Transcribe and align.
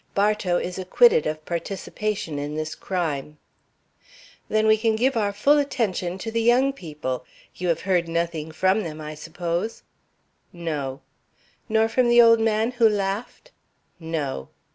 Bartow 0.15 0.57
is 0.57 0.79
acquitted 0.79 1.27
of 1.27 1.45
participation 1.45 2.39
in 2.39 2.55
this 2.55 2.73
crime." 2.73 3.37
"Then 4.49 4.65
we 4.65 4.75
can 4.75 4.95
give 4.95 5.15
our 5.15 5.31
full 5.31 5.59
attention 5.59 6.17
to 6.17 6.31
the 6.31 6.41
young 6.41 6.73
people. 6.73 7.23
You 7.53 7.67
have 7.67 7.81
heard 7.81 8.07
nothing 8.07 8.51
from 8.51 8.81
them, 8.81 8.99
I 8.99 9.13
suppose?" 9.13 9.83
"No." 10.51 11.01
"Nor 11.69 11.87
from 11.87 12.09
the 12.09 12.19
old 12.19 12.39
man 12.39 12.71
who 12.71 12.89
laughed?" 12.89 13.51
"No." 13.99 14.49